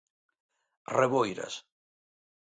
Reboiras. 0.99 1.53